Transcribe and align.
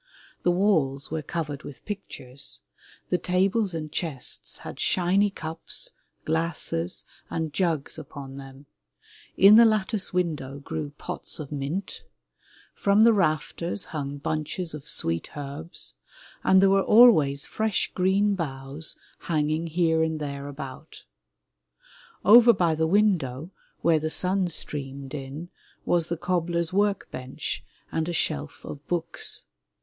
The 0.41 0.49
walls 0.49 1.11
were 1.11 1.21
covered 1.21 1.61
with 1.61 1.85
pictures; 1.85 2.61
the 3.11 3.19
tables 3.19 3.75
and 3.75 3.91
chests 3.91 4.57
had 4.65 4.79
shiny 4.79 5.29
cups, 5.29 5.91
glasses 6.25 7.05
and 7.29 7.53
jugs 7.53 7.99
upon 7.99 8.37
them; 8.37 8.65
in 9.37 9.57
the 9.57 9.63
lattice 9.63 10.11
window 10.11 10.57
grew 10.57 10.89
pots 10.97 11.39
of 11.39 11.51
mint; 11.51 12.03
from 12.73 13.03
the 13.03 13.13
raft 13.13 13.61
ers 13.61 13.85
hung 13.93 14.17
bunches 14.17 14.73
of 14.73 14.89
sweet 14.89 15.37
herbs, 15.37 15.97
and 16.43 16.63
there 16.63 16.69
were 16.71 16.81
always 16.81 17.45
fresh 17.45 17.91
green 17.93 18.33
boughs 18.33 18.97
hanging 19.19 19.67
here 19.67 20.01
and 20.01 20.19
there 20.19 20.47
about. 20.47 21.03
Over 22.25 22.53
by 22.53 22.73
the 22.73 22.87
window, 22.87 23.51
where 23.81 23.99
the 23.99 24.09
sun 24.09 24.47
streamed 24.47 25.13
in, 25.13 25.49
was 25.85 26.09
the 26.09 26.17
cobbler's 26.17 26.73
work 26.73 27.07
bench 27.11 27.63
and 27.91 28.09
a 28.09 28.13
shelf 28.13 28.65
of 28.65 28.87
books. 28.87 29.43